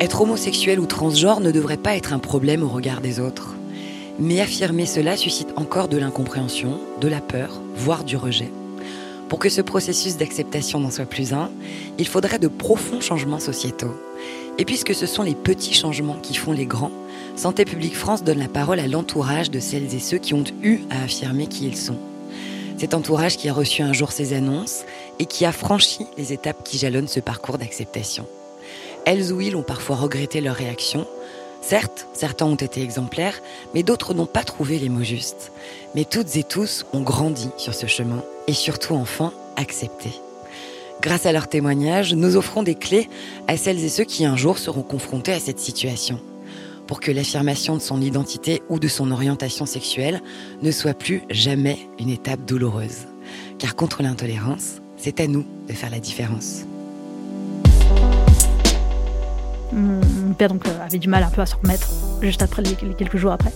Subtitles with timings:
[0.00, 3.54] Être homosexuel ou transgenre ne devrait pas être un problème au regard des autres.
[4.18, 8.50] Mais affirmer cela suscite encore de l'incompréhension, de la peur, voire du rejet.
[9.28, 11.50] Pour que ce processus d'acceptation n'en soit plus un,
[11.98, 13.94] il faudrait de profonds changements sociétaux.
[14.56, 16.92] Et puisque ce sont les petits changements qui font les grands,
[17.36, 20.80] Santé publique France donne la parole à l'entourage de celles et ceux qui ont eu
[20.88, 21.98] à affirmer qui ils sont.
[22.78, 24.84] Cet entourage qui a reçu un jour ces annonces
[25.18, 28.26] et qui a franchi les étapes qui jalonnent ce parcours d'acceptation.
[29.04, 31.06] Elles ou ils ont parfois regretté leur réaction.
[31.62, 33.40] Certes, certains ont été exemplaires,
[33.74, 35.52] mais d'autres n'ont pas trouvé les mots justes.
[35.94, 40.10] Mais toutes et tous ont grandi sur ce chemin et surtout enfin accepté.
[41.02, 43.08] Grâce à leurs témoignages, nous offrons des clés
[43.48, 46.20] à celles et ceux qui un jour seront confrontés à cette situation
[46.90, 50.20] pour que l'affirmation de son identité ou de son orientation sexuelle
[50.60, 53.06] ne soit plus jamais une étape douloureuse.
[53.60, 56.64] Car contre l'intolérance, c'est à nous de faire la différence.
[59.72, 61.88] Mon père donc euh, avait du mal un peu à s'en remettre
[62.22, 63.52] juste après les quelques jours après.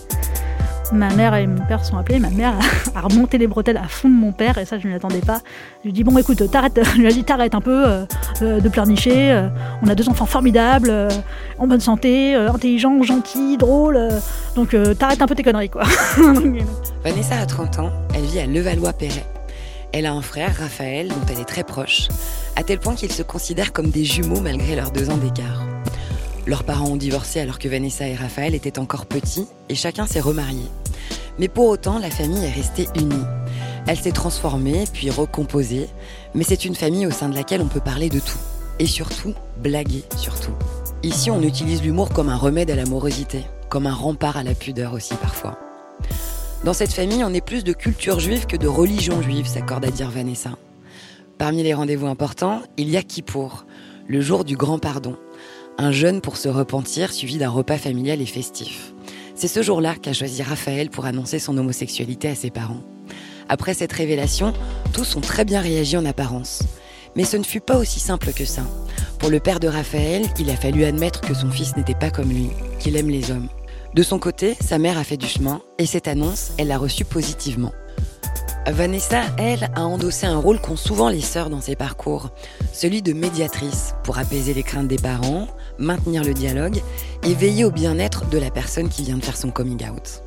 [0.91, 2.19] Ma mère et mon père sont appelés.
[2.19, 2.53] Ma mère
[2.95, 5.19] a remonté les bretelles à fond de mon père et ça, je ne m'y attendais
[5.19, 5.39] pas.
[5.81, 6.79] Je lui dit Bon, écoute, t'arrêtes.
[6.95, 8.05] Je lui ai dit T'arrêtes un peu euh,
[8.41, 9.47] euh, de pleurnicher.
[9.81, 10.93] On a deux enfants formidables,
[11.57, 13.99] en bonne santé, intelligents, gentils, drôles.
[14.55, 15.83] donc, t'arrêtes un peu tes conneries, quoi.
[17.03, 17.91] Vanessa a 30 ans.
[18.13, 19.25] Elle vit à Levallois-Perret.
[19.91, 22.09] Elle a un frère, Raphaël, dont elle est très proche,
[22.57, 25.63] à tel point qu'ils se considèrent comme des jumeaux malgré leurs deux ans d'écart.
[26.47, 30.19] Leurs parents ont divorcé alors que Vanessa et Raphaël étaient encore petits et chacun s'est
[30.19, 30.65] remarié.
[31.39, 33.23] Mais pour autant, la famille est restée unie.
[33.87, 35.87] Elle s'est transformée, puis recomposée,
[36.33, 38.37] mais c'est une famille au sein de laquelle on peut parler de tout.
[38.77, 40.53] Et surtout, blaguer surtout.
[41.03, 44.93] Ici, on utilise l'humour comme un remède à l'amorosité, comme un rempart à la pudeur
[44.93, 45.59] aussi parfois.
[46.63, 49.91] Dans cette famille, on est plus de culture juive que de religion juive, s'accorde à
[49.91, 50.51] dire Vanessa.
[51.37, 53.65] Parmi les rendez-vous importants, il y a Kippour,
[54.07, 55.17] le jour du grand pardon,
[55.77, 58.93] un jeûne pour se repentir suivi d'un repas familial et festif.
[59.35, 62.81] C'est ce jour-là qu'a choisi Raphaël pour annoncer son homosexualité à ses parents.
[63.49, 64.53] Après cette révélation,
[64.93, 66.63] tous ont très bien réagi en apparence.
[67.15, 68.63] Mais ce ne fut pas aussi simple que ça.
[69.19, 72.29] Pour le père de Raphaël, il a fallu admettre que son fils n'était pas comme
[72.29, 72.49] lui,
[72.79, 73.49] qu'il aime les hommes.
[73.93, 77.05] De son côté, sa mère a fait du chemin et cette annonce, elle l'a reçue
[77.05, 77.71] positivement.
[78.71, 82.31] Vanessa, elle, a endossé un rôle qu'ont souvent les sœurs dans ses parcours,
[82.73, 86.81] celui de médiatrice, pour apaiser les craintes des parents, maintenir le dialogue
[87.23, 90.23] et veiller au bien-être de la personne qui vient de faire son coming out.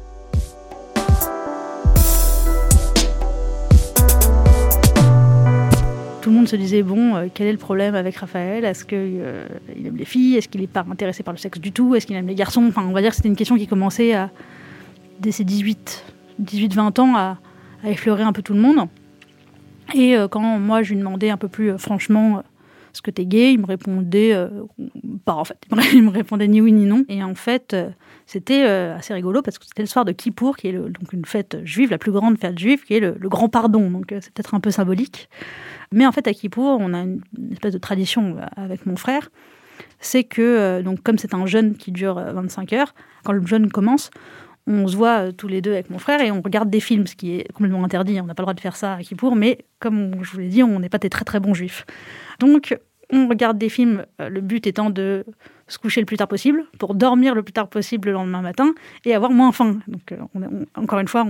[6.22, 8.64] Tout le monde se disait bon, euh, quel est le problème avec Raphaël?
[8.64, 9.48] Est-ce qu'il euh,
[9.84, 10.36] aime les filles?
[10.36, 11.96] Est-ce qu'il n'est pas intéressé par le sexe du tout?
[11.96, 12.64] Est-ce qu'il aime les garçons?
[12.68, 14.30] Enfin, on va dire que c'était une question qui commençait à,
[15.18, 16.04] dès ses 18,
[16.40, 17.38] 18-20 ans à,
[17.82, 18.88] à effleurer un peu tout le monde.
[19.94, 22.40] Et euh, quand moi je lui demandais un peu plus euh, franchement euh,
[22.92, 24.34] est-ce que t'es gay Il me répondait
[25.24, 25.58] pas en fait.
[25.92, 27.04] Il me répondait ni oui ni non.
[27.08, 27.76] Et en fait,
[28.24, 31.58] c'était assez rigolo parce que c'était le soir de Kippour, qui est donc une fête
[31.64, 33.90] juive, la plus grande fête juive, qui est le, grand pardon.
[33.90, 35.28] Donc c'est peut-être un peu symbolique.
[35.92, 37.20] Mais en fait, à Kippour, on a une,
[37.52, 39.30] espèce de tradition avec mon frère.
[40.00, 44.10] C'est que, donc, comme c'est un jeûne qui dure 25 heures, quand le jeûne commence,
[44.68, 47.06] on se voit euh, tous les deux avec mon frère et on regarde des films,
[47.06, 48.20] ce qui est complètement interdit.
[48.20, 50.48] On n'a pas le droit de faire ça à Kippour, mais comme je vous l'ai
[50.48, 51.86] dit, on n'est pas des très très bons juifs.
[52.38, 52.78] Donc,
[53.10, 55.24] on regarde des films, euh, le but étant de
[55.66, 58.74] se coucher le plus tard possible, pour dormir le plus tard possible le lendemain matin
[59.04, 59.78] et avoir moins faim.
[59.88, 61.26] Donc, euh, encore une fois,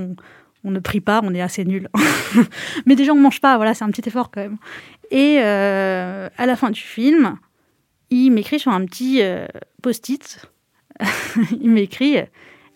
[0.65, 1.89] on, ne prie pas, on est assez nul.
[2.87, 4.59] mais déjà, on mange pas, voilà, c'est un petit effort quand même.
[5.11, 7.39] Et à la fin du film,
[8.11, 9.23] il m'écrit sur un petit
[9.81, 10.47] post-it,
[11.61, 12.19] il m'écrit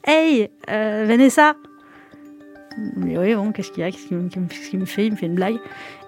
[0.04, 1.54] Hey, euh, Vanessa
[2.96, 3.90] Mais oui, bon, qu'est-ce qu'il y a?
[3.92, 5.06] Qu'est-ce qu'il me, fait?
[5.06, 5.58] Il me fait une blague.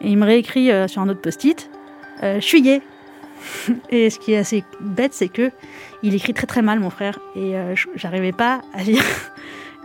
[0.01, 1.71] Et il me réécrit euh, sur un autre post-it
[2.25, 2.83] euh, Je suis gay.
[3.91, 5.53] Et ce qui est assez bête, c'est que
[6.03, 7.21] il écrit très très mal, mon frère.
[7.37, 7.55] Et
[7.95, 9.05] j'arrivais pas à lire.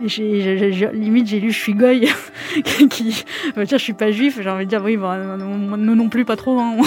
[0.00, 2.08] limite, j'ai lu Je suis goy,
[2.90, 4.40] qui veut dire Je suis pas juif.
[4.42, 6.58] J'ai envie de dire Oui, bon, non, non plus, pas trop.
[6.58, 6.78] Hein.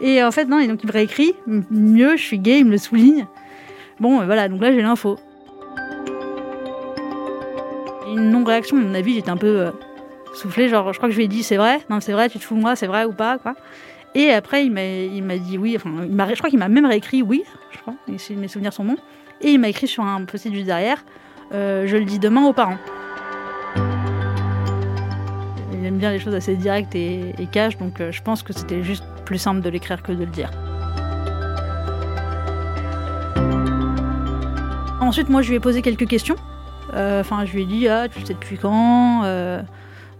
[0.00, 1.34] et en fait, non, et donc il me réécrit
[1.70, 3.26] Mieux, je suis gay, il me le souligne.
[4.00, 5.18] Bon, voilà, donc là j'ai l'info
[8.18, 8.76] une non-réaction.
[8.76, 9.70] À mon avis, j'étais un peu euh,
[10.34, 10.68] soufflé.
[10.68, 12.44] Genre, je crois que je lui ai dit c'est vrai, non, c'est vrai, tu te
[12.44, 13.54] fous de moi, c'est vrai ou pas, quoi?
[14.14, 15.76] Et après, il m'a dit oui.
[15.76, 18.96] Enfin, je crois qu'il m'a même réécrit oui, je crois, si mes souvenirs sont bons.
[19.40, 21.04] Et il m'a écrit sur un post-it juste derrière
[21.52, 22.78] euh, Je le dis demain aux parents.
[25.72, 28.82] Il aime bien les choses assez directes et, cash, donc euh, je pense que c'était
[28.82, 30.50] juste plus simple de l'écrire que de le dire.
[35.00, 36.34] Ensuite, moi, je lui ai posé quelques questions.
[36.94, 39.62] Euh, enfin, je lui ai dit, ah, tu sais depuis quand euh,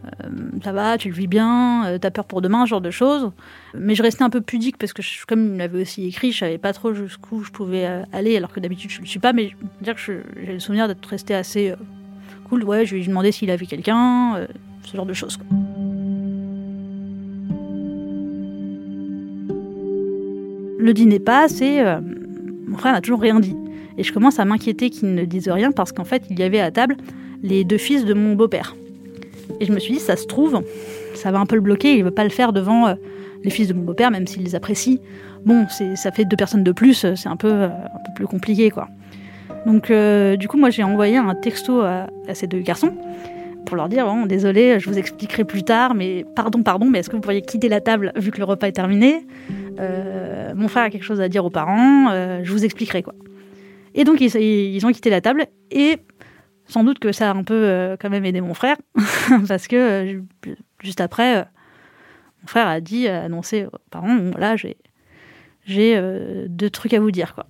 [0.05, 0.29] euh,
[0.63, 3.31] ça va, tu le vis bien, euh, t'as peur pour demain, ce genre de choses.
[3.75, 6.59] Mais je restais un peu pudique parce que, comme il m'avait aussi écrit, je savais
[6.59, 9.33] pas trop jusqu'où je pouvais euh, aller, alors que d'habitude je le suis pas.
[9.33, 9.51] Mais
[9.81, 11.75] dire que j'ai le souvenir d'être resté assez
[12.49, 12.65] cool.
[12.65, 14.47] Ouais, je lui ai demandé s'il avait quelqu'un,
[14.85, 15.39] ce genre de choses.
[20.81, 21.83] Le dîner passe et
[22.67, 23.57] mon frère n'a toujours rien dit.
[23.99, 26.61] Et je commence à m'inquiéter qu'il ne dise rien parce qu'en fait, il y avait
[26.61, 26.97] à table
[27.43, 28.75] les deux fils de mon beau-père.
[29.61, 30.63] Et je me suis dit, ça se trouve,
[31.15, 32.95] ça va un peu le bloquer, il veut pas le faire devant euh,
[33.43, 35.01] les fils de mon beau-père, même s'il les apprécie.
[35.45, 38.71] Bon, ça fait deux personnes de plus, c'est un peu, euh, un peu plus compliqué,
[38.71, 38.89] quoi.
[39.67, 42.95] Donc, euh, du coup, moi, j'ai envoyé un texto à, ces deux garçons
[43.67, 47.11] pour leur dire bon, désolé, je vous expliquerai plus tard, mais pardon, pardon, mais est-ce
[47.11, 49.27] que vous pourriez quitter la table vu que le repas est terminé?
[50.55, 52.09] Mon frère a quelque chose à dire aux parents,
[52.43, 53.15] je vous expliquerai quoi.
[53.99, 55.99] Et donc ils, ont quitté la table et
[56.69, 58.77] sans doute que ça a un peu euh, quand même aidé mon frère,
[59.49, 60.21] parce que euh,
[60.85, 61.45] juste après, euh,
[62.41, 64.77] mon frère a dit, a annoncé aux parents, voilà, j'ai,
[65.65, 66.01] j'ai
[66.49, 67.47] deux trucs à vous dire, quoi.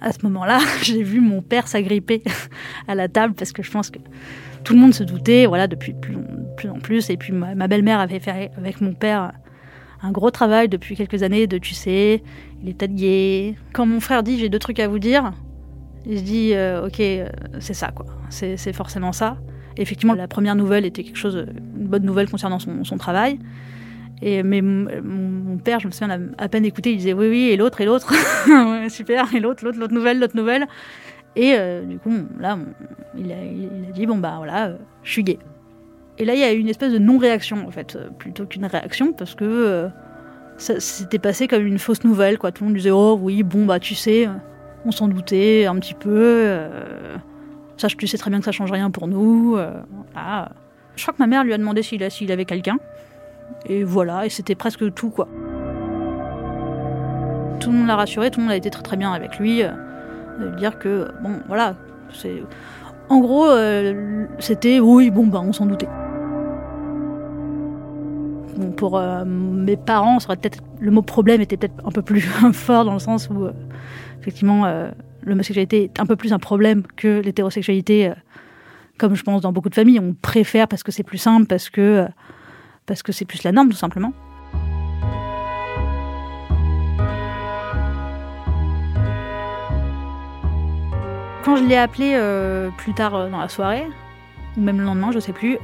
[0.00, 2.24] À ce moment-là, j'ai vu mon père s'agripper
[2.88, 4.00] à la table, parce que je pense que
[4.64, 8.18] tout le monde se doutait, voilà, depuis plus, en plus, et puis ma, belle-mère avait
[8.18, 9.32] fait avec mon père
[10.02, 12.24] un gros travail depuis quelques années de, tu sais,
[12.60, 13.54] il est peut-être gay.
[13.72, 15.32] Quand mon frère dit, j'ai deux trucs à vous dire,
[16.06, 16.54] il se dit,
[16.84, 17.02] ok,
[17.60, 19.36] c'est ça, quoi c'est forcément ça.
[19.76, 23.38] effectivement, la première nouvelle était quelque chose, une bonne nouvelle concernant son, travail.
[24.22, 27.56] Et, mais mon, père, je me souviens, à peine écouté, il disait oui, oui, et
[27.56, 28.12] l'autre, et l'autre.
[28.88, 30.66] super, et l'autre, l'autre, l'autre nouvelle, l'autre nouvelle.
[31.36, 32.58] Et euh, du coup, là,
[33.16, 35.38] il, a, dit bon, bah voilà, euh, je suis gay.
[36.18, 38.66] Et là, il y a eu une espèce de non-réaction, en fait, euh, plutôt qu'une
[38.66, 39.88] réaction, parce que
[40.58, 42.52] ça s'était passé comme une fausse nouvelle, quoi.
[42.52, 44.28] Tout le monde disait oh oui, bon, bah tu sais,
[44.84, 46.58] on s'en doutait un petit peu.
[47.80, 49.56] Ça, tu sais très bien que ça change rien pour nous.
[49.56, 49.72] Euh,
[50.96, 52.76] Je crois que ma mère lui a demandé s'il avait quelqu'un.
[53.64, 55.26] Et voilà, et c'était presque tout, quoi.
[57.58, 59.62] Tout le monde l'a rassuré, tout le monde a été très très bien avec lui.
[59.62, 59.70] Euh,
[60.58, 61.74] dire que, bon, voilà,
[62.12, 62.42] c'est.
[63.08, 65.88] En gros, euh, c'était oui, bon, bah, on s'en doutait.
[68.76, 72.20] Pour mes parents, peut-être le mot problème était peut-être un peu plus
[72.52, 73.48] fort dans le sens où,
[74.20, 74.90] effectivement,
[75.24, 78.14] l'homosexualité est un peu plus un problème que l'hétérosexualité, euh,
[78.98, 80.00] comme je pense dans beaucoup de familles.
[80.00, 82.06] On préfère parce que c'est plus simple, parce que
[82.90, 84.12] euh, c'est plus la norme, tout simplement.
[91.44, 93.86] Quand je l'ai appelé euh, plus tard dans la soirée,
[94.56, 95.56] ou même le lendemain, je sais plus,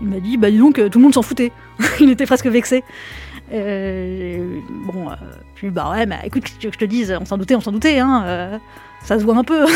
[0.00, 1.52] il m'a dit bah dis donc tout le monde s'en foutait.
[2.00, 2.82] il était presque vexé.
[3.52, 4.60] Euh,
[4.92, 5.14] bon, euh,
[5.54, 7.98] puis bah ouais, mais écoute, que je te dise, on s'en doutait, on s'en doutait,
[7.98, 8.58] hein, euh,
[9.02, 9.66] ça se voit un peu.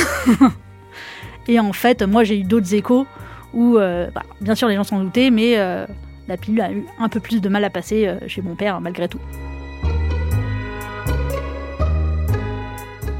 [1.49, 3.07] et en fait, moi j'ai eu d'autres échos
[3.55, 7.21] où, bah, bien sûr, les gens s'en doutaient, mais la pilule a eu un peu
[7.21, 9.21] plus de mal à passer chez mon père malgré tout.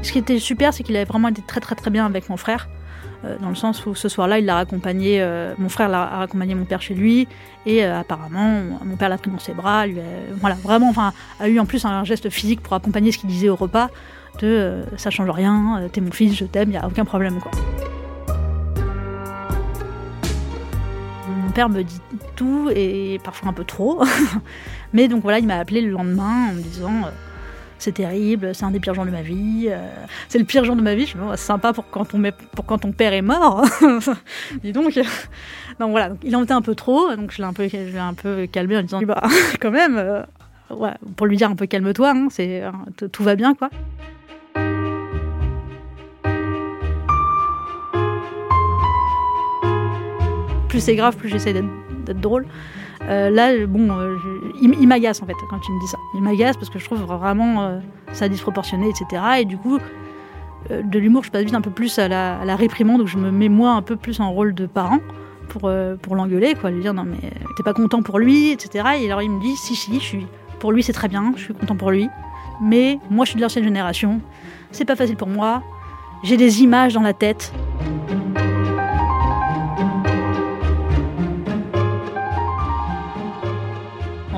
[0.01, 2.37] Ce qui était super, c'est qu'il avait vraiment été très très très bien avec mon
[2.37, 2.67] frère.
[3.25, 6.55] Euh, dans le sens où ce soir-là, il l'a raccompagné, euh, mon frère l'a raccompagné
[6.55, 7.27] mon père chez lui,
[7.65, 9.97] et euh, apparemment, mon père l'a pris dans ses bras, lui
[10.41, 13.49] voilà, vraiment, enfin, a eu en plus un geste physique pour accompagner ce qu'il disait
[13.49, 13.89] au repas,
[14.39, 17.51] de ça change rien, t'es mon fils, je t'aime, il n'y a aucun problème, quoi.
[21.29, 22.01] Mon père me dit
[22.35, 24.03] tout, et parfois un peu trop,
[24.93, 27.03] mais donc voilà, il m'a appelé le lendemain en me disant
[27.83, 29.77] c'est terrible, c'est un des pires jours de ma vie, euh,
[30.29, 31.05] c'est le pire jour de ma vie.
[31.05, 33.65] Je me dis, c'est sympa pour quand, ton, père est mort.
[34.63, 34.99] Dis donc.
[35.79, 38.83] Donc voilà, il en était un peu trop, donc je l'ai un peu, calmé en
[38.83, 39.23] disant, bah,
[39.59, 40.21] quand même, euh,
[41.15, 43.69] pour lui dire un peu calme-toi, hein, c'est, euh, tout va bien quoi.
[50.69, 52.45] Plus c'est grave, plus j'essaie d'être drôle.
[53.09, 54.17] Euh, là, bon, euh,
[54.61, 55.97] il, m'agace en fait quand tu me dis ça.
[56.15, 57.79] Il m'agace parce que je trouve vraiment euh,
[58.13, 59.21] ça disproportionné, etc.
[59.39, 59.79] Et du coup,
[60.69, 63.49] de l'humour, je passe vite un peu plus à la, réprimande, donc je me mets
[63.49, 64.99] moi un peu plus en rôle de parent
[65.49, 65.69] pour,
[66.01, 67.17] pour l'engueuler, quoi, lui dire non mais
[67.57, 68.85] t'es pas content pour lui, etc.
[69.01, 70.27] Et alors il me dit si si, je suis,
[70.59, 72.07] pour lui c'est très bien, je suis content pour lui,
[72.61, 74.21] mais moi je suis de l'ancienne génération,
[74.71, 75.61] c'est pas facile pour moi,
[76.23, 77.51] j'ai des images dans la tête.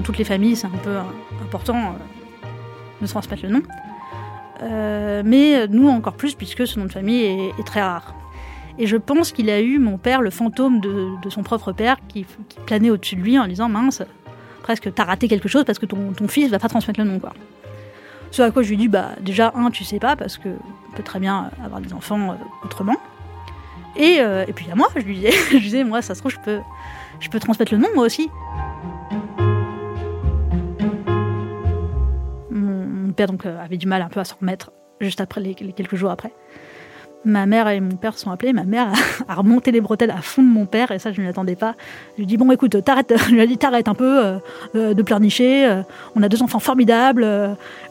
[0.06, 0.98] Toutes les familles, c'est un peu
[1.42, 2.48] important euh,
[3.02, 3.64] de transmettre le nom.
[4.62, 8.14] Euh, mais nous encore plus, puisque ce nom de famille est, très rare.
[8.78, 12.26] Et je pense qu'il a eu, mon père, le fantôme de, son propre père qui,
[12.66, 14.04] planait au-dessus de lui en disant Mince,
[14.62, 17.20] presque t'as raté quelque chose parce que ton, ton fils va pas transmettre le nom.
[17.20, 17.34] Quoi.
[18.32, 20.50] Ce à quoi je lui dis Bah, déjà, un, tu sais pas, parce que
[20.96, 22.96] peut très bien avoir des enfants euh, autrement.
[23.98, 26.40] Et, et, puis à moi, je lui disais, je disais Moi, ça se trouve, je
[26.44, 26.60] peux,
[27.20, 28.30] je peux transmettre le nom moi aussi.
[33.16, 35.96] Père donc euh, avait du mal un peu à s'en remettre juste après les quelques
[35.96, 36.32] jours après.
[37.26, 38.54] Ma mère et mon père sont appelés.
[38.54, 38.94] Ma mère
[39.28, 41.74] a remonté les bretelles à fond de mon père, et ça, je ne l'attendais pas.
[42.14, 44.38] Je lui dit Bon, écoute, t'arrêtes, je lui ai dit T'arrêtes un peu euh,
[44.76, 45.82] euh, de pleurnicher.
[46.16, 47.26] On a deux enfants formidables,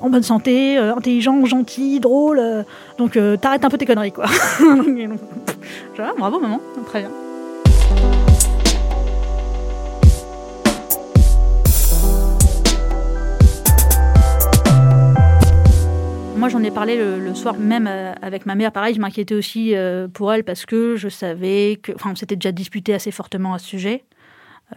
[0.00, 2.64] en bonne santé, intelligents, gentils, drôles.
[2.97, 4.26] donc, t'arrêtes un peu tes conneries, quoi.
[6.16, 6.61] bravo, maman.
[6.87, 7.11] Très bien.
[16.45, 18.71] Moi, j'en ai parlé le, soir même euh, avec ma mère.
[18.71, 21.91] Pareil, je m'inquiétais aussi euh, pour elle parce que je savais que.
[21.95, 24.05] Enfin, on s'était déjà disputé assez fortement à ce sujet.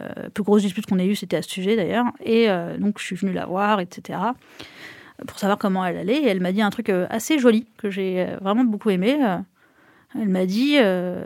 [0.00, 2.06] Euh, plus grosse dispute qu'on ait eue, c'était à ce sujet d'ailleurs.
[2.24, 2.48] Et
[2.78, 4.18] donc, je suis venue la voir, etc.
[5.26, 6.22] pour savoir comment elle allait.
[6.22, 9.18] Et elle m'a dit un truc assez joli que j'ai vraiment beaucoup aimé.
[10.18, 10.78] Elle m'a dit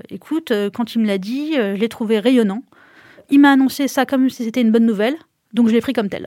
[0.09, 2.65] Écoute, quand il me l'a dit, je l'ai trouvé rayonnant.
[3.31, 5.15] Il m'a annoncé ça comme si c'était une bonne nouvelle.
[5.53, 6.27] Donc, je l'ai pris comme tel.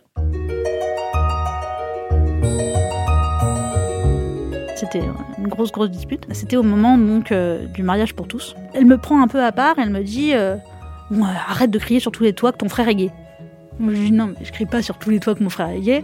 [5.38, 6.26] Une grosse, grosse dispute.
[6.32, 8.56] C'était au moment donc euh, du mariage pour tous.
[8.74, 10.56] Elle me prend un peu à part, elle me dit euh,
[11.48, 13.12] Arrête de crier sur tous les toits que ton frère est gay.
[13.80, 15.70] je lui dis Non, mais je crie pas sur tous les toits que mon frère
[15.70, 16.04] est gay.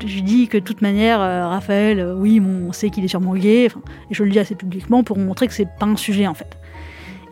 [0.00, 3.34] Je lui dis que de toute manière, euh, Raphaël, oui, on sait qu'il est sûrement
[3.34, 3.66] gay.
[3.66, 6.56] et je le dis assez publiquement pour montrer que c'est pas un sujet en fait.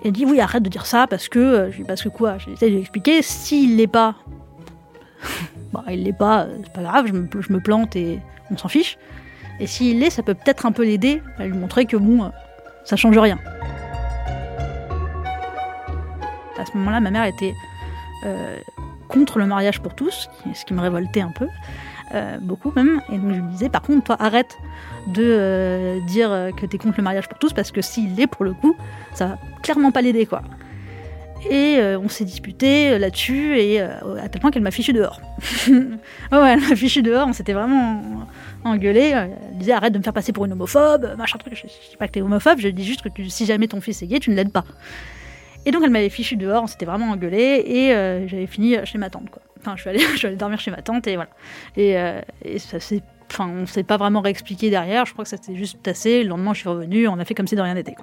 [0.05, 1.71] Elle dit Oui, arrête de dire ça parce que.
[1.71, 2.39] je lui Parce que quoi?
[2.39, 3.23] J'essaie de lui expliquer.
[3.23, 4.17] S'il l'est pas,
[5.73, 8.19] bah, il l'est pas, c'est pas grave, je me, je me plante et
[8.51, 8.99] on s'en fiche.
[9.61, 12.31] Et s'il l'est, ça peut peut-être un peu l'aider à lui montrer que bon,
[12.85, 13.39] ça change rien.
[16.59, 17.55] À ce moment-là, ma mère était
[18.25, 18.59] euh,
[19.09, 21.49] contre le mariage pour tous, ce qui me révoltait un peu,
[22.15, 23.01] euh, beaucoup même.
[23.11, 24.59] Et donc je lui disais, par contre, toi, arrête
[25.07, 28.27] de euh, dire que tu es contre le mariage pour tous, parce que s'il l'est,
[28.27, 28.77] pour le coup,
[29.15, 30.43] ça va clairement pas l'aider, quoi.
[31.51, 35.21] Et on s'est disputé là-dessus, et à tel point qu'elle m'a fichu dehors.
[35.69, 38.27] ouais, elle m'a fichu dehors, on s'était vraiment
[38.65, 39.13] engueulé.
[39.15, 41.55] Euh, elle disait arrête de me faire passer pour une homophobe, machin truc.
[41.55, 43.81] Je ne dis pas que tu es homophobe, je dis juste que si jamais ton
[43.81, 44.65] fils est gay, tu ne l'aides pas.
[45.67, 48.99] Et donc elle m'avait fichu dehors, on s'était vraiment engueulé et euh, j'avais fini chez
[48.99, 49.31] ma tante.
[49.31, 49.43] Quoi.
[49.61, 51.31] Enfin, je suis, allée, je dormir chez ma tante et voilà.
[51.77, 52.21] Et, euh,
[52.59, 53.03] ça s'est.
[53.31, 56.23] Enfin, on s'est pas vraiment réexpliqué derrière, je crois que ça s'est juste passé.
[56.23, 57.95] Le lendemain, je suis revenue, on a fait comme si de rien n'était.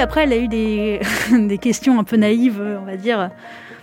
[0.00, 1.00] Après, elle a eu des,
[1.32, 3.30] des questions un peu naïves, on va dire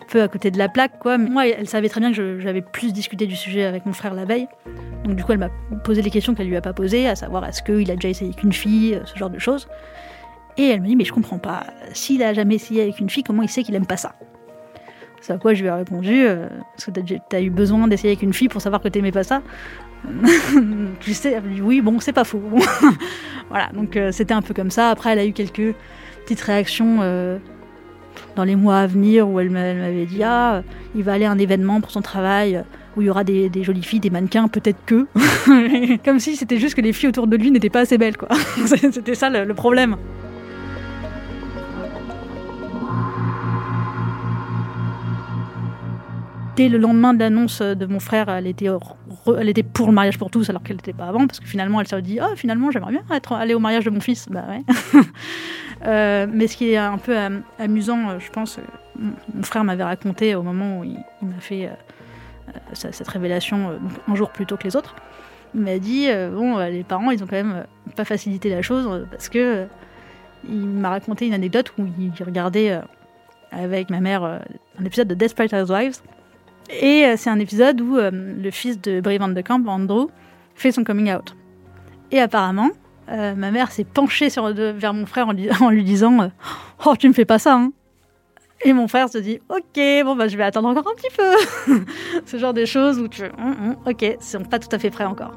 [0.07, 1.17] peu à côté de la plaque, quoi.
[1.17, 4.25] Moi, elle savait très bien que j'avais plus discuté du sujet avec mon frère la
[4.25, 4.47] veille.
[5.03, 5.49] Donc, du coup, elle m'a
[5.83, 8.31] posé les questions qu'elle lui a pas posées, à savoir est-ce qu'il a déjà essayé
[8.31, 9.67] avec une fille, euh, ce genre de choses.
[10.57, 11.67] Et elle me dit, mais je comprends pas.
[11.93, 14.15] S'il a jamais essayé avec une fille, comment il sait qu'il aime pas ça?
[15.21, 18.09] C'est à quoi je lui ai répondu, euh, parce que t'as as eu besoin d'essayer
[18.09, 19.41] avec une fille pour savoir que t'aimais pas ça?
[20.99, 22.41] tu sais, elle me dit, oui, bon, c'est pas faux.
[23.49, 24.89] voilà, donc euh, c'était un peu comme ça.
[24.89, 25.75] Après, elle a eu quelques
[26.27, 26.99] petites réactions
[28.35, 30.61] dans les mois à venir où elle m'avait dit Ah,
[30.95, 32.63] il va aller à un événement pour son travail
[32.95, 35.07] où il y aura des, jolies filles, des mannequins, peut-être que.
[36.03, 38.29] Comme si c'était juste que les filles autour de lui n'étaient pas assez belles, quoi.
[38.65, 39.97] c'était ça le, problème.
[46.55, 48.69] Dès le lendemain de l'annonce de mon frère, elle était,
[49.37, 51.79] elle était pour le mariage pour tous alors qu'elle n'était pas avant, parce que finalement
[51.79, 54.27] elle s'est dit Oh, finalement j'aimerais bien être, aller au mariage de mon fils.
[54.27, 55.01] Bah ouais.
[55.87, 57.15] Euh, mais ce qui est un peu
[57.59, 58.61] amusant, euh, je pense, euh,
[59.33, 61.69] mon frère m'avait raconté au moment où il, m'a fait
[62.73, 64.95] cette révélation un jour plus tôt que les autres.
[65.53, 67.65] Il m'a dit bon, les parents, ils ont quand même
[67.95, 69.65] pas facilité la chose parce que
[70.47, 72.79] il m'a raconté une anecdote où il regardait
[73.51, 75.99] avec ma mère un épisode de Desperate Housewives.
[76.69, 80.07] Et c'est un épisode où le fils de Brie Van de Camp, Andrew,
[80.55, 81.35] fait son coming out.
[82.11, 82.71] Et apparemment,
[83.09, 85.27] euh, ma mère s'est penchée sur, vers mon frère
[85.61, 86.27] en, lui disant euh,
[86.85, 87.71] Oh, tu me fais pas ça hein.
[88.63, 91.83] Et mon frère se dit Ok, bon, bah, je vais attendre encore un petit peu.
[92.25, 94.89] Ce genre de choses où tu hum, hum, Ok, ils sont pas tout à fait
[94.89, 95.33] prêts encore.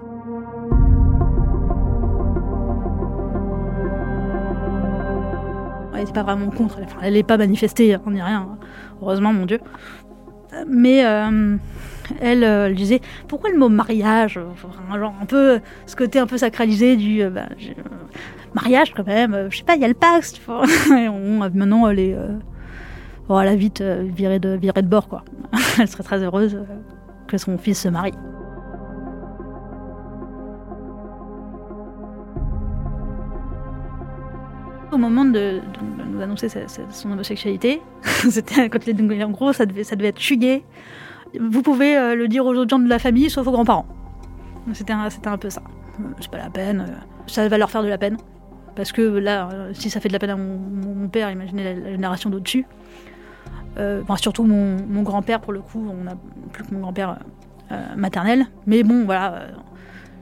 [5.92, 8.56] Elle n'était pas vraiment contre, elle n'est pas manifestée, on n'y rien,
[9.02, 9.60] heureusement, mon Dieu.
[10.66, 11.04] Mais.
[11.04, 11.56] Euh,
[12.20, 14.34] elle, euh, elle disait pourquoi le mot mariage?
[14.34, 17.46] Genre un peu ce côté un peu sacralisé du euh, bah,
[18.52, 20.40] mariage quand même je sais pas il y a le Pax
[21.54, 22.16] maintenant elle est
[23.28, 25.24] bon, elle a vite viré de viré de bord quoi.
[25.78, 26.58] Elle serait très heureuse
[27.28, 28.12] que son fils se marie.
[34.90, 35.60] Au moment de,
[36.22, 36.48] annoncer
[36.90, 40.64] son homosexualité, c'était quand il en gros ça devait, être chugué
[41.38, 43.86] vous pouvez euh, le dire aux autres gens de la famille, sauf aux grands-parents.
[44.72, 45.62] C'était un, un, peu ça.
[46.20, 46.80] C'est pas la peine.
[46.80, 46.94] Euh,
[47.26, 48.16] ça va leur faire de la peine.
[48.74, 52.30] Parce que là, si ça fait de la peine à mon, père, imaginez la, génération
[52.30, 52.66] d'au-dessus.
[53.76, 56.14] enfin, surtout mon, grand-père, pour le coup, on a
[56.52, 57.18] plus que mon grand-père
[57.96, 58.46] maternel.
[58.66, 59.48] Mais bon, voilà,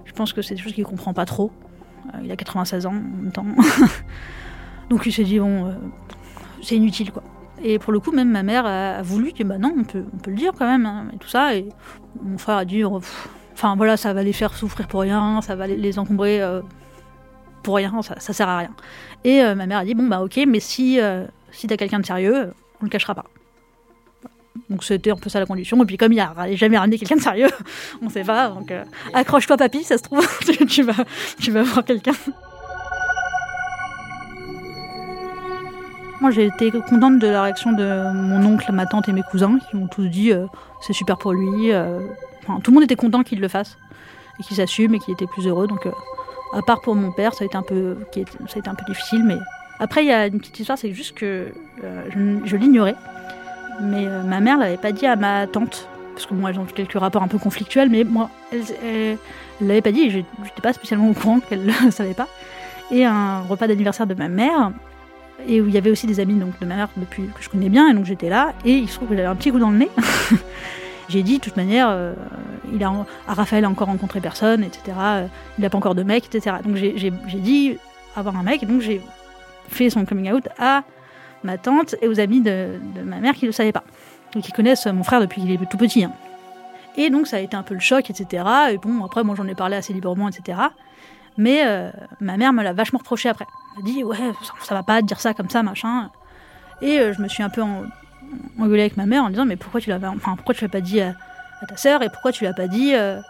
[0.07, 1.53] je pense que c'est des choses qu'il comprend pas trop.
[2.23, 3.45] il a 96 ans en même temps.
[4.91, 5.75] Donc il s'est dit, bon,
[6.63, 7.23] c'est inutile, quoi.
[7.63, 10.19] Et pour le coup, même ma mère a, voulu dire bah non, on peut, on
[10.19, 11.55] peut le dire quand même, hein, et tout ça.
[11.57, 11.69] Et
[12.23, 13.01] mon frère a dit oh,
[13.53, 16.61] enfin voilà, ça va les faire souffrir pour rien, ça va les, encombrer euh,
[17.63, 18.71] pour rien, ça, ça sert à rien.
[19.25, 21.99] Et euh, ma mère a dit bon bah ok, mais si, euh, si t'as quelqu'un
[21.99, 23.25] de sérieux, on le cachera pas.
[24.71, 25.83] Donc c'était un peu ça la condition.
[25.83, 27.51] Et puis comme il a jamais ramené quelqu'un de sérieux,
[28.03, 28.51] on sait pas.
[28.51, 28.73] Donc
[29.15, 30.27] accroche-toi papy, ça se trouve,
[30.69, 31.05] tu, vas,
[31.41, 32.13] tu vas voir quelqu'un.
[36.21, 39.59] Moi, j'ai été contente de la réaction de mon oncle, ma tante et mes cousins,
[39.71, 40.47] qui ont tous dit euh,
[40.81, 41.73] c'est super pour lui.
[41.73, 42.01] Euh.
[42.43, 43.79] Enfin, tout le monde était content qu'il le fasse
[44.41, 45.69] et qu'il s'assume et qu'il était plus heureux.
[45.69, 45.93] Donc, euh,
[46.55, 47.99] à part pour mon père, ça a été un peu,
[48.49, 49.23] ça a été un peu difficile.
[49.25, 49.37] Mais
[49.79, 51.53] après, il y a une petite histoire, c'est juste que
[52.45, 52.97] je, l'ignorais.
[53.81, 56.99] Mais ma mère l'avait pas dit à ma tante, parce que moi, elles ont quelques
[56.99, 59.19] rapports un peu conflictuels, mais moi, elle,
[59.61, 60.01] ne l'avait pas dit.
[60.01, 62.27] Et je n'étais pas spécialement au courant qu'elle ne savait pas.
[62.91, 64.73] Et un repas d'anniversaire de ma mère,
[65.47, 67.49] et où il y avait aussi des amis donc, de ma mère depuis, que je
[67.49, 69.59] connais bien, et donc j'étais là, et il se trouve que j'avais un petit coup
[69.59, 69.91] dans le nez.
[71.09, 72.15] j'ai dit, de toute manière, euh,
[72.73, 72.93] il a,
[73.27, 74.97] Raphaël a encore rencontré personne, etc.
[74.99, 75.27] Euh,
[75.59, 76.57] il n'a pas encore de mec, etc.
[76.65, 77.79] Donc j'ai dit
[78.17, 79.01] avoir un mec, et donc j'ai
[79.69, 80.83] fait son coming out à
[81.45, 82.69] ma tante et aux amis de,
[83.05, 83.85] ma mère qui ne le savaient pas.
[84.35, 86.05] Donc ils connaissent mon frère depuis qu'il est tout petit.
[86.05, 86.13] Hein.
[86.97, 88.45] Et donc ça a été un peu le choc, etc.
[88.73, 90.59] Et bon, après, moi j'en ai parlé assez librement, etc.
[91.39, 91.91] Mais euh,
[92.21, 93.47] ma mère me l'a vachement reproché après.
[93.77, 94.17] Elle m'a dit ouais,
[94.65, 96.11] ça, va pas dire ça comme ça, machin.
[96.83, 97.63] Et euh, je me suis un peu
[98.59, 100.81] engueulée avec ma mère en disant mais pourquoi tu l'as enfin pourquoi tu l'as pas
[100.81, 101.15] dit à,
[101.67, 103.21] ta sœur et pourquoi tu l'as pas dit euh,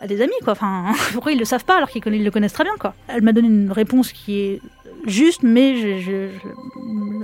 [0.00, 0.54] à des amis quoi?
[0.54, 2.94] Enfin pourquoi ils le savent pas alors qu'ils le connaissent très bien quoi?
[3.06, 4.62] Elle m'a donné une réponse qui est
[5.06, 6.28] juste, mais je,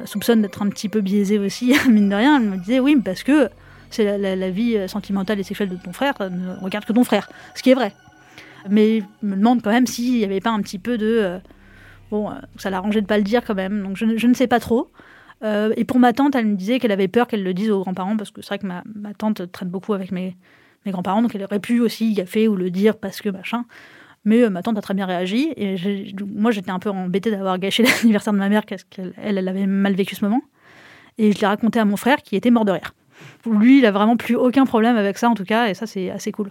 [0.05, 2.37] soupçonne d'être un petit peu biaisée aussi, mine de rien.
[2.37, 3.49] Elle me disait oui, parce que
[3.89, 7.31] c'est la, la, vie sentimentale et sexuelle de ton frère ne regarde que ton frère,
[7.55, 7.95] ce qui est vrai.
[8.69, 11.07] Mais je me demande quand même s'il n'y avait pas un petit peu de.
[11.07, 11.39] Euh,
[12.11, 13.83] bon, euh, ça l'arrangeait de pas le dire quand même.
[13.83, 14.91] Donc je, ne sais pas trop.
[15.43, 17.81] Euh, et pour ma tante, elle me disait qu'elle avait peur qu'elle le dise aux
[17.81, 18.83] grands-parents, parce que c'est vrai que ma,
[19.15, 20.37] tante traite beaucoup avec mes,
[20.87, 23.65] mes grands-parents, donc elle aurait pu aussi gaffer ou le dire parce que machin.
[24.27, 25.53] Mais ma tante a très bien réagi.
[25.57, 25.77] Et
[26.27, 29.67] moi, j'étais un peu embêtée d'avoir gâché l'anniversaire de ma mère, parce qu'elle elle avait
[29.67, 30.41] mal vécu ce moment.
[31.19, 32.95] Et je l'ai raconté à mon frère qui était mort de rire.
[33.47, 36.11] Lui, il a vraiment plus aucun problème avec ça, en tout cas, et ça, c'est
[36.11, 36.51] assez cool.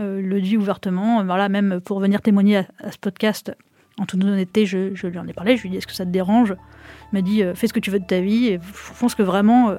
[0.00, 1.24] Euh, le dit ouvertement.
[1.24, 3.56] Voilà, même pour venir témoigner à, ce podcast,
[3.98, 5.56] en toute honnêteté, je, lui en ai parlé.
[5.56, 6.54] Je lui ai dit Est-ce que ça te dérange?
[7.12, 8.48] Il m'a dit euh, Fais ce que tu veux de ta vie.
[8.48, 9.76] Et je pense que vraiment, euh,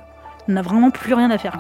[0.48, 1.58] on n'a vraiment plus rien à faire.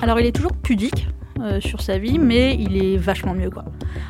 [0.00, 1.08] Alors, il est toujours pudique.
[1.60, 3.50] sur sa vie, mais il est vachement mieux.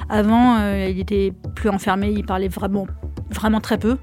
[0.08, 2.86] Avant, il était plus enfermé, il parlait vraiment,
[3.30, 3.98] vraiment très peu.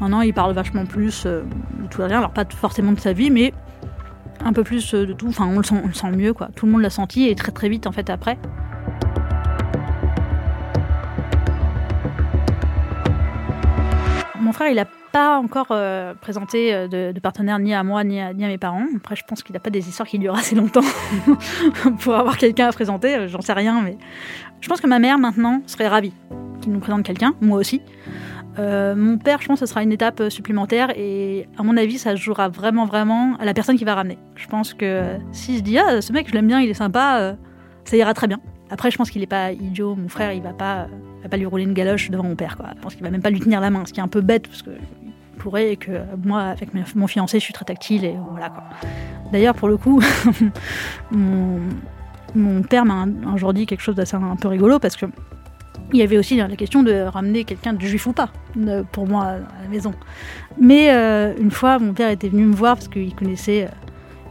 [0.00, 1.42] Maintenant, il parle vachement plus de
[1.90, 2.18] tout et rien.
[2.18, 3.52] Alors pas forcément de sa vie, mais
[4.44, 5.28] un peu plus euh, de tout.
[5.28, 6.48] Enfin, on le sent, on le sent mieux, quoi.
[6.54, 8.38] Tout le monde l'a senti et très très vite en fait après.
[14.40, 18.20] Mon frère, il n'a pas encore euh, présenté euh, de, partenaire ni à moi ni
[18.20, 18.84] à, mes parents.
[18.96, 20.82] Après, je pense qu'il n'a pas des histoires qui durent assez longtemps
[22.00, 23.26] pour avoir quelqu'un à présenter.
[23.28, 23.96] J'en sais rien, mais
[24.60, 26.12] je pense que ma mère maintenant serait ravie
[26.60, 27.80] qu'il nous présente quelqu'un, moi aussi.
[28.58, 31.76] Euh, mon père, je pense que ce sera une étape euh, supplémentaire et à mon
[31.76, 34.18] avis, ça jouera vraiment, vraiment à la personne qui va ramener.
[34.36, 37.18] Je pense que si je dis ah ce mec je l'aime bien, il est sympa,
[37.20, 37.34] euh,
[37.84, 38.40] ça ira très bien.
[38.70, 39.94] Après, je pense qu'il est pas idiot.
[39.94, 40.86] Mon frère, il va pas,
[41.22, 42.56] va pas lui rouler une galoche devant mon père.
[42.76, 44.20] Je pense qu'il va même pas lui tenir la main, ce qui est un peu
[44.20, 44.70] bête parce que
[45.38, 45.92] pourrait et que
[46.24, 48.52] moi, avec mon fiancé, je suis très tactile et voilà.
[49.32, 50.00] D'ailleurs, pour le coup,
[51.10, 55.06] mon, père m'a un, jour dit quelque chose d'assez un peu rigolo parce que
[55.92, 58.30] il y avait aussi la question de ramener quelqu'un de juif ou pas,
[58.92, 59.92] pour moi, à la maison.
[60.58, 63.64] Mais euh, une fois, mon père était venu me voir parce qu'il connaissait.
[63.64, 63.68] Euh,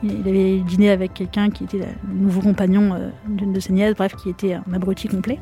[0.06, 3.96] il avait dîné avec quelqu'un qui était le nouveau compagnon euh, d'une de ses nièces,
[3.96, 5.40] bref, qui était un abruti complet.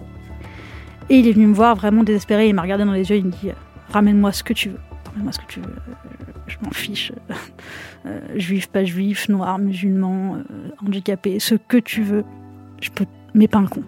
[1.10, 2.50] Et il est venu me voir vraiment désespéré.
[2.50, 3.18] Il m'a regardé dans les yeux.
[3.18, 3.50] Il me dit
[3.90, 4.80] Ramène-moi ce que tu veux.
[5.08, 5.76] Ramène-moi ce que tu veux.
[6.46, 7.12] Je m'en fiche.
[8.36, 10.38] juif, pas juif, noir, musulman,
[10.86, 12.24] handicapé, ce que tu veux.
[12.82, 13.06] Je peux.
[13.34, 13.84] Mais pas un con.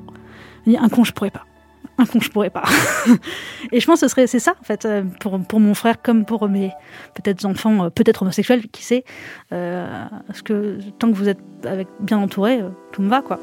[0.65, 1.45] Un con, je pourrais pas
[1.97, 2.63] un con, je pourrais pas.
[3.71, 6.01] et je pense que ce serait c'est ça en fait euh, pour, pour mon frère
[6.01, 6.71] comme pour mes
[7.13, 9.03] peut-être enfants, euh, peut-être homosexuels, qui sait.
[9.51, 13.39] Euh, parce que tant que vous êtes avec bien entouré, tout me va quoi.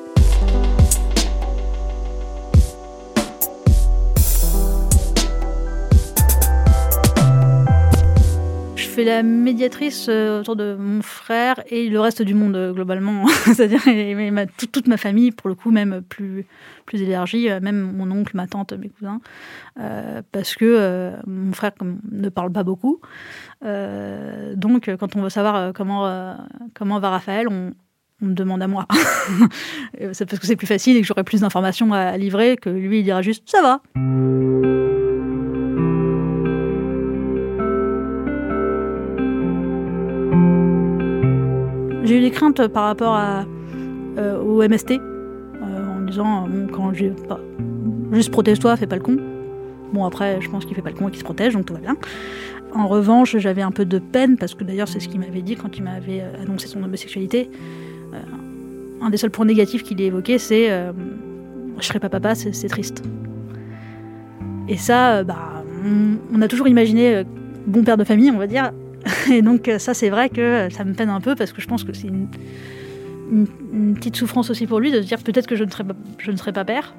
[9.05, 13.83] La médiatrice euh, autour de mon frère et le reste du monde euh, globalement, c'est-à-dire
[14.73, 16.47] toute, ma famille pour le coup même plus
[16.87, 19.21] plus élargie, même mon oncle, ma tante, mes cousins,
[20.33, 21.71] parce que mon frère
[22.11, 23.01] ne parle pas beaucoup.
[23.63, 26.37] donc quand on veut savoir comment
[26.75, 27.73] comment va Raphaël, on
[28.21, 28.89] me demande à moi.
[30.13, 33.01] c'est parce que c'est plus facile et que j'aurai plus d'informations à livrer que lui
[33.01, 34.90] il dira juste ça va.
[42.11, 43.17] J'ai eu des craintes par rapport
[44.19, 47.13] euh, au MST, euh, en disant quand j'ai
[48.11, 49.17] juste protège-toi, fais pas le con.
[49.93, 51.73] Bon après, je pense qu'il fait pas le con et qu'il se protège, donc tout
[51.73, 51.97] va bien.
[52.75, 55.55] En revanche, j'avais un peu de peine parce que d'ailleurs c'est ce qu'il m'avait dit
[55.55, 57.49] quand il m'avait euh, annoncé son homosexualité.
[59.01, 60.69] un des seuls points négatifs qu'il ait évoqué, c'est
[61.79, 63.05] je serai pas papa, c'est triste.
[64.67, 65.63] Et ça, bah,
[66.35, 67.23] on a toujours imaginé
[67.69, 68.73] bon père de famille, on va dire,
[69.33, 71.67] Et donc euh, ça, c'est vrai que ça me peine un peu parce que je
[71.67, 72.29] pense que c'est une,
[73.95, 76.31] petite souffrance aussi pour lui de se dire peut-être que je ne serai pas, je
[76.33, 76.95] ne pas père.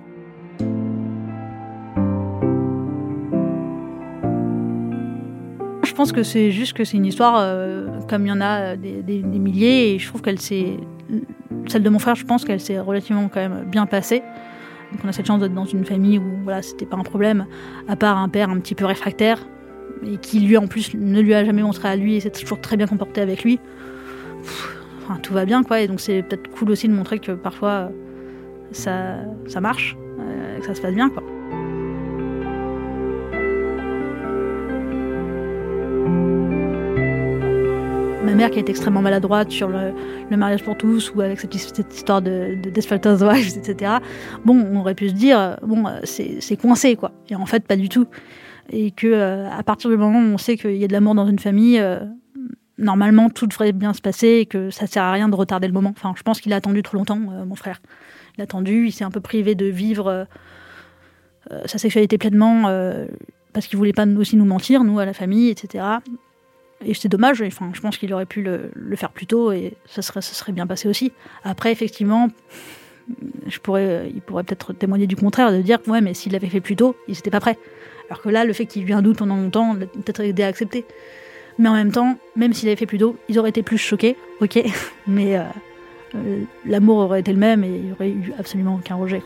[5.83, 8.77] Je pense que c'est juste que c'est une histoire euh, comme il y en a
[8.77, 10.77] des, des, milliers et je trouve qu'elle s'est
[11.67, 14.23] celle de mon frère je pense qu'elle s'est relativement quand même bien passée
[14.91, 17.45] donc on a cette chance d'être dans une famille où voilà c'était pas un problème
[17.87, 19.45] à part un père un petit peu réfractaire
[20.05, 22.59] et qui lui en plus ne lui a jamais montré à lui et s'est toujours
[22.59, 23.59] très bien comporté avec lui.
[25.03, 27.91] enfin, tout va bien quoi et donc c'est peut-être cool aussi de montrer que parfois
[28.71, 31.23] ça, ça marche, euh, que ça se passe bien quoi.
[38.23, 39.91] Ma mère qui est extrêmement maladroite sur le,
[40.37, 41.53] mariage pour tous ou avec cette,
[41.93, 43.95] histoire de, de Wives, etc.
[44.45, 47.11] Bon, on aurait pu se dire, bon, c'est coincé quoi.
[47.29, 48.07] Et en fait, pas du tout
[48.71, 51.13] et que euh, à partir du moment où on sait qu'il y a de l'amour
[51.13, 51.99] dans une famille, euh,
[52.77, 55.73] normalement tout devrait bien se passer et que ça sert à rien de retarder le
[55.73, 55.93] moment.
[55.95, 57.81] Enfin, je pense qu'il a attendu trop longtemps, euh, mon frère.
[58.38, 60.25] Il a attendu, il s'est un peu privé de vivre
[61.65, 62.71] sa sexualité pleinement
[63.51, 65.84] parce qu'il voulait pas aussi nous mentir, nous à la famille, etc.
[66.86, 67.41] Et c'est dommage.
[67.41, 70.88] Enfin, je pense qu'il aurait pu le, faire plus tôt et ça serait, bien passé
[70.88, 71.12] aussi.
[71.43, 72.29] Après, effectivement,
[73.45, 76.95] il pourrait peut-être témoigner du contraire, de dire ouais, mais s'il l'avait fait plus tôt,
[77.10, 77.57] il n'était pas prêt.
[78.12, 80.43] Alors que là, le fait qu'il y ait eu un doute pendant longtemps, peut-être aidé
[80.43, 80.84] à accepter.
[81.58, 84.17] Mais en même temps, même s'il avait fait plus d'eau, ils auraient été plus choqués,
[84.41, 84.62] ok,
[85.08, 85.43] mais euh,
[86.15, 89.21] euh, l'amour aurait été le même et il n'y aurait eu absolument aucun rejet.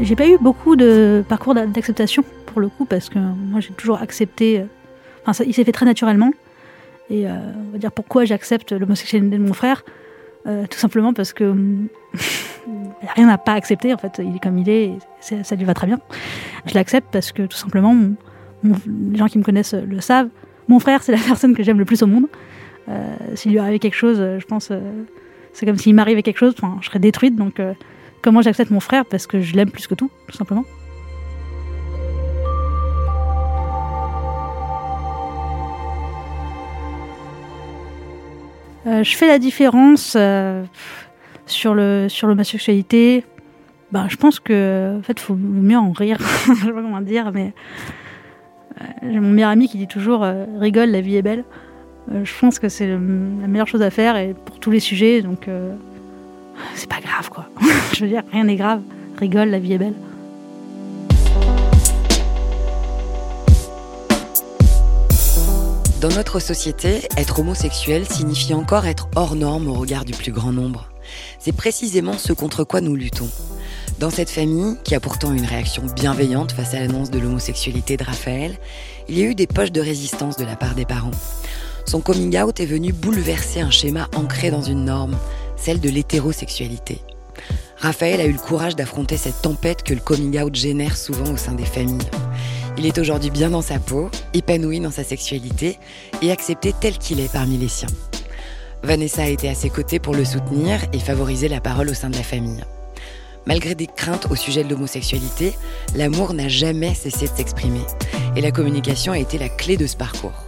[0.00, 4.02] J'ai pas eu beaucoup de parcours d'acceptation pour le coup parce que moi j'ai toujours
[4.02, 4.58] accepté.
[4.58, 4.64] Euh,
[5.22, 6.32] enfin, ça, il s'est fait très naturellement.
[7.08, 9.84] Et on va dire pourquoi j'accepte l'homosexualité de mon frère.
[10.46, 11.54] Euh, tout simplement parce que
[12.14, 14.20] a rien à pas accepter en fait.
[14.22, 16.00] Il est comme il est, ça lui va très bien.
[16.66, 17.96] Je l'accepte parce que tout simplement,
[18.62, 20.28] les gens qui me connaissent le savent.
[20.68, 22.26] Mon frère, c'est la personne que j'aime le plus au monde.
[22.88, 24.80] Euh, s'il lui arrivait quelque chose, je pense, euh,
[25.52, 27.36] c'est comme s'il m'arrivait quelque chose, je serais détruite.
[27.36, 27.60] Donc,
[28.22, 29.04] comment j'accepte mon frère?
[29.04, 30.64] Parce que je l'aime plus que tout, tout simplement.
[38.86, 40.64] Euh, je fais la différence euh,
[41.46, 43.24] sur le sur l'homosexualité.
[43.92, 46.18] Ben, je pense que en fait, faut mieux en rire.
[46.46, 47.52] je sais pas comment dire, mais
[48.80, 50.26] euh, j'ai mon meilleur ami qui dit toujours
[50.58, 51.44] rigole, la vie est belle.
[52.10, 55.48] je pense que c'est la meilleure chose à faire et pour tous les sujets, donc
[56.74, 57.46] c'est pas grave quoi.
[57.92, 58.80] je veux dire, rien n'est grave.
[59.18, 59.94] Rigole, la vie est belle.
[66.02, 70.50] Dans notre société, être homosexuel signifie encore être hors norme au regard du plus grand
[70.50, 70.88] nombre.
[71.38, 73.28] C'est précisément ce contre quoi nous luttons.
[74.00, 78.02] Dans cette famille, qui a pourtant une réaction bienveillante face à l'annonce de l'homosexualité de
[78.02, 78.58] Raphaël,
[79.08, 81.12] il y a eu des poches de résistance de la part des parents.
[81.86, 85.16] Son coming out est venu bouleverser un schéma ancré dans une norme,
[85.54, 87.00] celle de l'hétérosexualité.
[87.76, 91.36] Raphaël a eu le courage d'affronter cette tempête que le coming out génère souvent au
[91.36, 92.10] sein des familles.
[92.78, 95.78] Il est aujourd'hui bien dans sa peau, épanoui dans sa sexualité
[96.22, 97.88] et accepté tel qu'il est parmi les siens.
[98.82, 102.10] Vanessa a été à ses côtés pour le soutenir et favoriser la parole au sein
[102.10, 102.64] de la famille.
[103.46, 105.52] Malgré des craintes au sujet de l'homosexualité,
[105.94, 107.82] l'amour n'a jamais cessé de s'exprimer
[108.36, 110.44] et la communication a été la clé de ce parcours.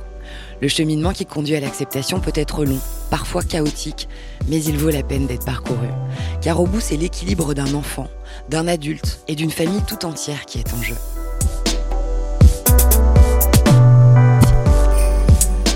[0.61, 2.79] Le cheminement qui conduit à l'acceptation peut être long,
[3.11, 4.09] parfois chaotique,
[4.49, 5.89] mais il vaut la peine d'être parcouru.
[6.41, 8.09] Car au bout, c'est l'équilibre d'un enfant,
[8.49, 10.97] d'un adulte et d'une famille tout entière qui est en jeu.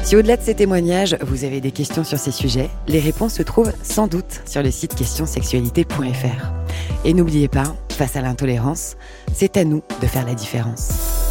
[0.09, 3.43] Si au-delà de ces témoignages, vous avez des questions sur ces sujets, les réponses se
[3.43, 6.51] trouvent sans doute sur le site questionsexualité.fr.
[7.05, 8.97] Et n'oubliez pas, face à l'intolérance,
[9.35, 11.28] c'est à nous de faire la différence.